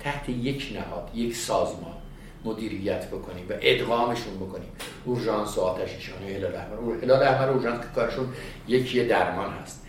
[0.00, 1.99] تحت یک نهاد یک سازمان
[2.44, 4.68] مدیریت بکنیم و ادغامشون بکنیم.
[5.04, 7.02] اورژانس و آتش نشانی هلال احمر.
[7.02, 8.28] هلال احمر اورژانس که کارشون
[8.68, 9.86] یکی درمان هست.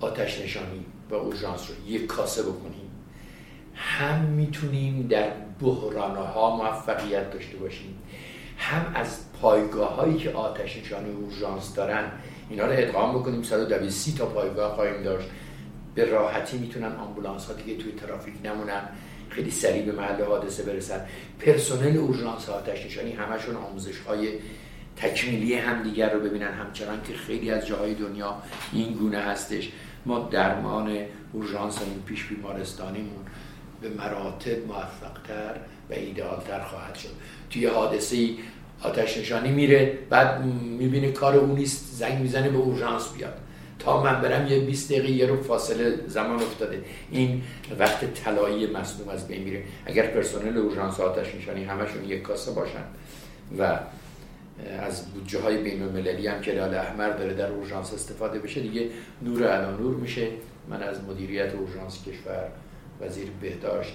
[0.00, 2.90] آتش نشانی و اورژانس رو یک کاسه بکنیم.
[3.74, 7.98] هم می‌تونیم در بحرانها موفقیت داشته باشیم.
[8.58, 12.10] هم از پایگاه هایی که آتش نشانی اورژانس دارن
[12.50, 13.42] اینا رو ادغام بکنیم.
[13.42, 15.28] 120 تا پایگاه خواهیم داشت.
[15.94, 18.88] به راحتی می‌تونن آمبولانس ها دیگه توی ترافیک نمونن.
[19.30, 21.06] خیلی سریع به محل حادثه برسن
[21.38, 24.28] پرسنل اورژانس آتش نشانی همشون آموزش های
[24.96, 29.72] تکمیلی همدیگر رو ببینن همچنان که خیلی از جاهای دنیا این گونه هستش.
[30.06, 30.98] ما درمان
[31.32, 33.24] اورژانسمون پیش بیمارستانیمون
[33.80, 35.54] به مراتب موفقتر
[35.90, 37.10] و ایدئالتر خواهد شد.
[37.50, 38.38] توی حادثه ای
[38.82, 40.44] آتش نشانی میره بعد
[40.78, 43.38] می‌بینه کار اون نیست زنگ می‌زنه به اورژانس بیاد.
[43.80, 46.82] تا من برم یه 20 دقیقه یه رو فاصله زمان افتاده.
[47.10, 47.42] این
[47.78, 49.62] وقت طلایی مصنوع از بین میره.
[49.86, 52.84] اگر پرسنل اورژانس آتش نشانی همشون یک کاسه باشن
[53.58, 53.78] و
[54.80, 58.88] از بودجه های بین المللی هم که لال احمر داره در اورژانس استفاده بشه دیگه
[59.22, 60.28] نور الان نور میشه.
[60.68, 62.48] من از مدیریت اورژانس کشور
[63.00, 63.94] وزیر بهداشت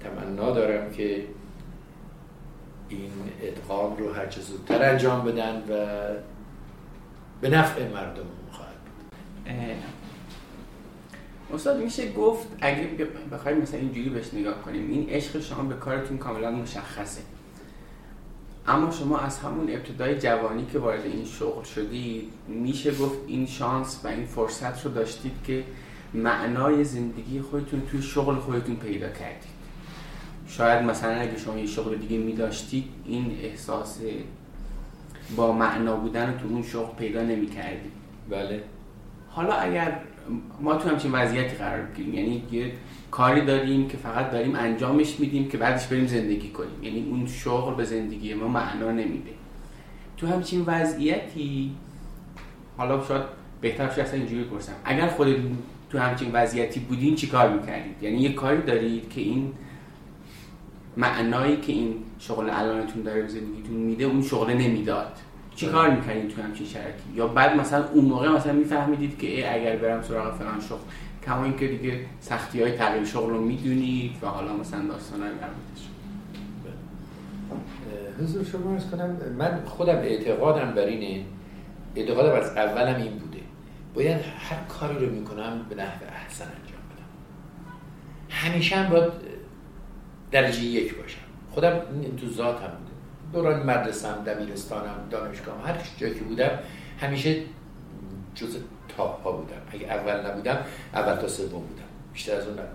[0.00, 1.24] تمنا دارم که
[2.88, 3.10] این
[3.42, 5.86] ادغام رو هرچه زودتر انجام بدن و
[7.40, 8.26] به نفع مردم
[11.54, 12.88] استاد میشه گفت اگه
[13.32, 17.20] بخوایم مثلا اینجوری بهش نگاه کنیم این عشق شما به کارتون کاملا مشخصه.
[18.66, 24.00] اما شما از همون ابتدای جوانی که وارد این شغل شدید میشه گفت این شانس
[24.04, 25.64] و این فرصت رو داشتید که
[26.14, 29.60] معنای زندگی خودتون توی شغل خودتون پیدا کردید.
[30.48, 33.98] شاید مثلا اگه شما یه شغل دیگه می داشتید این احساس
[35.36, 37.92] با معنا بودن تو اون شغل پیدا نمی کردید
[38.30, 38.62] بله.
[39.30, 40.00] حالا اگر
[40.60, 42.72] ما تو همچین وضعیتی قرار بگیریم یعنی یه
[43.10, 46.82] کاری داریم که فقط داریم انجامش میدیم که بعدش بریم زندگی کنیم.
[46.82, 49.30] یعنی اون شغل به زندگی ما معنا نمیده.
[50.16, 51.70] تو همچین وضعیتی
[52.76, 53.22] حالا شاید
[53.60, 55.58] بهتر شاید اینجوری پرسم اگر خودتون
[55.90, 59.52] تو همچین وضعیتی بودین چی کار می‌کردید؟ یعنی یه کاری دارید که این
[60.96, 65.12] معنایی که این شغل الانتون داره زندگیتون میده اون شغل نمی‌داد.
[65.60, 65.90] چی کار.
[65.90, 70.02] می‌کنید تو همچین شرایطی؟ یا بعد مثلا اون موقع مثلا میفهمیدید که ای اگر برم
[70.02, 70.78] سراغ فلان شغل
[71.26, 75.30] کما اینکه دیگه سختی های تغییر شغل رو می‌دونید و حالا مثلا داستان های
[78.22, 81.24] حضور شما کنم من خودم اعتقادم بر اینه
[81.96, 83.40] اعتقادم از اولم این بوده.
[83.94, 87.06] باید هر کاری رو می‌کنم به نحو احسن انجام بدم.
[88.28, 89.12] همیشه هم باید
[90.30, 91.20] درجه یک باشم.
[91.50, 91.80] خودم
[92.20, 92.89] تو ذاتم بوده
[93.32, 96.58] دوران مدرسم دبیرستانم دانشگاه هر جایی که بودم
[97.00, 97.42] همیشه
[98.34, 98.56] جز
[98.96, 99.56] تاپ ها بودم.
[99.72, 100.58] اگه اول نبودم
[100.94, 101.82] اول تا سوم بودم.
[102.12, 102.74] بیشتر از اون نبودم.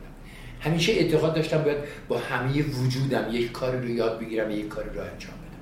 [0.61, 5.01] همیشه اعتقاد داشتم باید با همه وجودم یک کاری رو یاد بگیرم یک کاری رو
[5.01, 5.55] انجام بدم.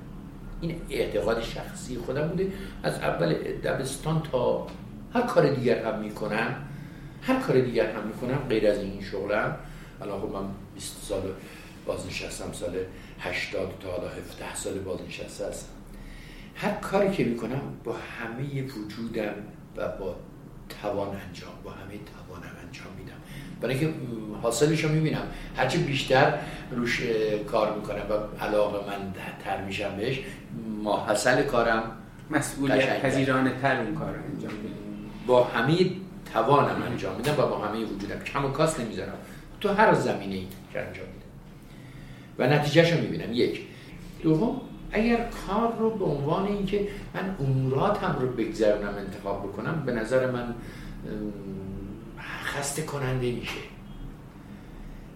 [0.60, 2.52] این اعتقاد شخصی خودم بوده.
[2.82, 4.66] از اول دبستان تا
[5.14, 6.54] هر کار دیگر هم می‌کنم
[7.22, 9.56] هر کار دیگر هم می‌کنم غیر از این شغلم.
[10.02, 11.22] الان خب من 20 سال
[11.86, 12.76] بازنشستم سال
[13.24, 15.68] 80 تا حالا 17 سال بازنشسته هستم.
[16.54, 19.34] هر کاری که می‌کنم با همه وجودم
[19.76, 20.16] و با
[20.82, 23.14] توان انجام با همه توانم انجام میدم.
[23.60, 23.94] برای اینکه
[24.42, 25.26] حاصلش رو می‌بینم.
[25.56, 26.38] هرچی بیشتر
[26.70, 27.02] روش
[27.50, 30.20] کار می‌کنم و علاقه من تر میشم بهش
[30.84, 31.82] حاصل کارم
[32.30, 34.76] مسئولیت پذیرانه تر اون کار انجام میدم.
[35.26, 35.90] با همه
[36.32, 38.18] توانم انجام میدم و با همه وجودم.
[38.18, 39.18] کم و کاس نمی‌ذارم.
[39.60, 41.06] تو هر زمینه ای که انجام
[42.38, 43.32] و نتیجهش رو می‌بینم.
[43.32, 43.60] یک.
[44.22, 44.60] دوم
[44.92, 50.54] اگر کار رو به عنوان اینکه من اموراتم رو بگذرونم انتخاب بکنم به نظر من
[52.44, 53.60] خسته کننده میشه.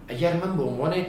[0.07, 1.05] اگر من به عنوان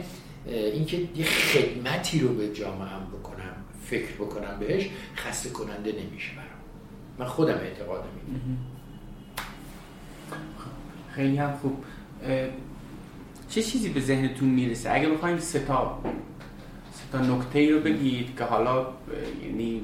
[0.47, 6.47] اینکه یه خدمتی رو به جامعه هم بکنم فکر بکنم بهش خسته کننده نمیشه برام.
[7.19, 8.39] من خودم اعتقادم اینه
[11.15, 11.83] خیلی هم خوب.
[13.51, 15.99] چه چیزی به ذهنتون می‌رسه؟ اگه بخوایم سه تا
[16.93, 18.85] سه تا نکته ای رو بگید که حالا
[19.45, 19.81] یعنی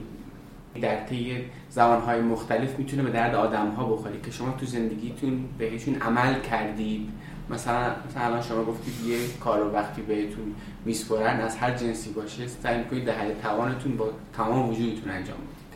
[0.82, 1.38] در طی
[1.70, 7.09] زمانهای مختلف می‌تونه به درد آدم ها بخوری که شما تو زندگیتون بهشون عمل کردید.
[7.49, 10.55] مثلا مثلا الان شما گفتید یه کار رو وقتی بهتون
[10.86, 15.68] میسپرن از هر جنسی باشه سعی کنید در توانتون با تمام وجودتون انجام بدید.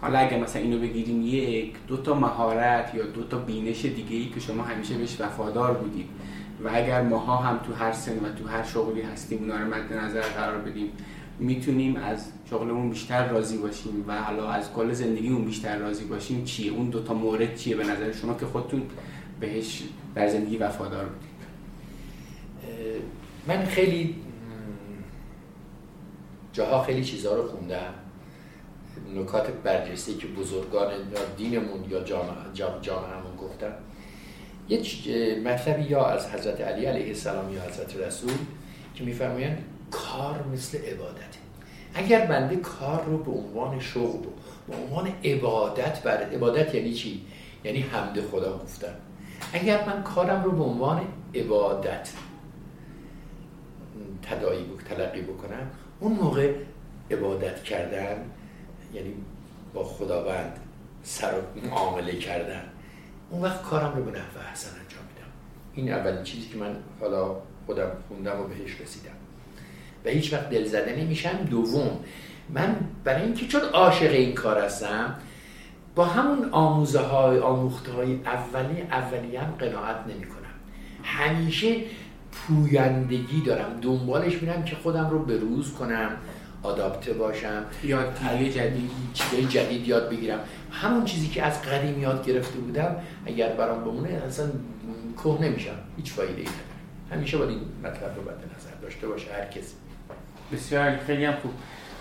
[0.00, 4.26] حالا اگه مثلا اینو بگیریم یک دو تا مهارت یا دو تا بینش دیگه ای
[4.26, 6.08] که شما همیشه بهش وفادار بودید.
[6.64, 9.92] و اگر ماها هم تو هر سن و تو هر شغلی هستیم اونا رو مد
[9.92, 10.92] نظر قرار بدیم
[11.38, 16.72] می‌تونیم از شغلمون بیشتر راضی باشیم و حالا از کل زندگیمون بیشتر راضی باشیم چیه؟
[16.72, 18.82] اون دو تا مورد چیه به نظر شما که خودتون
[19.40, 19.82] بهش
[20.14, 21.28] در زندگی وفادار بودید؟
[23.48, 24.14] من خیلی
[26.52, 27.94] جاها خیلی چیزها رو خوندم.
[29.14, 30.92] نکات برجسته که بزرگان
[31.36, 32.32] دینمون یا جامعه
[32.82, 33.72] جامعهمون گفتن.
[34.68, 34.80] یه
[35.44, 38.32] مطلبی یا از حضرت علی علیه السلام یا حضرت رسول
[38.94, 41.38] که میفرمایند کار مثل عبادته
[41.94, 44.32] اگر بنده کار رو به عنوان شغل رو
[44.68, 47.24] به عنوان عبادت بر عبادت یعنی چی؟
[47.64, 48.94] یعنی حمد خدا گفتن.
[49.52, 51.00] اگر من کارم رو به عنوان
[51.34, 52.12] عبادت
[54.22, 56.54] تدایی تلقی بکنم اون موقع
[57.10, 58.24] عبادت کردن
[58.94, 59.14] یعنی
[59.74, 60.60] با خداوند
[61.02, 61.32] سر
[61.70, 62.62] معامله کردن
[63.30, 65.30] اون وقت کارم رو به نحو حسن انجام میدم.
[65.74, 69.12] این اولین چیزی که من حالا خودم خوندم و بهش رسیدم.
[70.04, 71.36] و هیچ وقت دل زده نمیشم.
[71.50, 71.90] دوم
[72.48, 75.14] من برای اینکه چون عاشق این کار هستم
[75.94, 80.38] با همون آموزه های آموخته های اولی اولی هم قناعت نمی کنم
[81.02, 81.76] همیشه
[82.32, 83.80] پویندگی دارم.
[83.82, 86.10] دنبالش میرم که خودم رو بروز کنم.
[86.62, 88.14] آداپته باشم یاد
[88.50, 88.90] جدید.
[89.14, 90.38] چیزای جدید یاد بگیرم.
[90.72, 92.96] همون چیزی که از قدیم یاد گرفته بودم
[93.26, 94.46] اگر برام بمونه اصلا
[95.22, 96.58] که نمیشم هیچ فایده ای نداره
[97.12, 99.74] همیشه باید این مطلب رو بده نظر داشته باشه هر کسی.
[100.52, 101.50] بسیار خیلی هم خوب.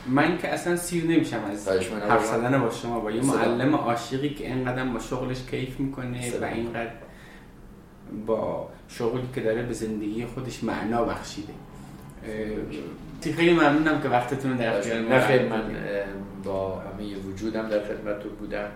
[0.08, 1.68] من که اصلا سیر نمیشم از
[2.10, 2.99] حرف زدن با شما.
[2.99, 6.91] با یه معلم عاشقی که اینقدر با شغلش کیف می‌کنه و اینقدر
[8.28, 11.53] با شغلی که داره به زندگی خودش معنا بخشیده.
[13.22, 15.61] خیلی ممنونم که وقتتون رو در اختیار من
[16.43, 18.68] با همه وجودم در خدمتتون بودم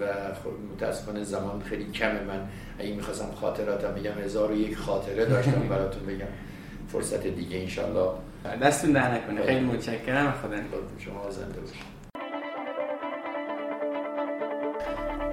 [0.00, 0.04] و
[0.44, 2.20] خب متاسفانه زمان خیلی کمه.
[2.20, 2.40] من
[2.78, 6.26] اگه می‌خواستم خاطراتم بگم هزار و یک خاطره داشتم براتون بگم.
[6.88, 8.10] فرصت دیگه انشالله.
[8.62, 9.42] دستون در نکنه.
[9.46, 10.32] خیلی متشکرم.
[10.32, 10.56] خدا
[10.98, 11.94] شما زنده باشید.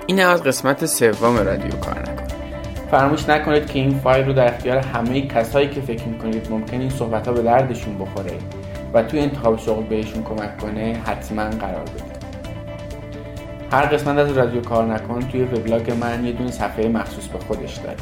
[0.07, 2.40] این از قسمت سوم رادیو کار نکن
[2.91, 6.89] فراموش نکنید که این فایل رو در اختیار همه کسایی که فکر می‌کنید ممکن این
[6.89, 8.33] صحبت ها به دردشون بخوره
[8.93, 12.21] و توی انتخاب شغل بهشون کمک کنه حتما قرار بدید
[13.71, 17.75] هر قسمت از رادیو کار نکن توی وبلاگ من یه دونه صفحه مخصوص به خودش
[17.77, 17.97] داره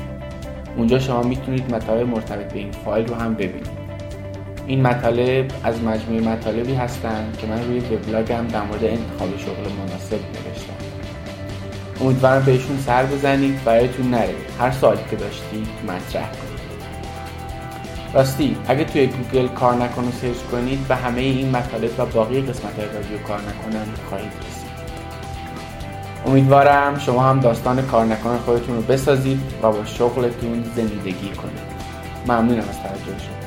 [0.77, 3.79] اونجا شما می‌تونید مطالب مرتبط به این فایل رو هم ببینید.
[4.67, 10.15] این مطالب از مجموعه مطالبی هستند که من روی وبلاگم در مورد انتخاب شغل مناسب
[10.15, 10.78] نوشتم.
[12.01, 14.35] امیدوارم بهشون سر بزنید برایتون نره.
[14.59, 16.49] هر سوالی که داشتید مطرح کنید
[18.13, 22.41] راستی اگه توی گوگل کار نکن و سرچ کنید و همه این مطالب و باقی
[22.41, 24.69] قسمت رادیو کار نکنم خواهید رسید.
[26.25, 31.79] امیدوارم شما هم داستان کار نکن خودتون رو بسازید و با شغلتون زندگی کنید.
[32.27, 33.38] ممنونم از توجه شما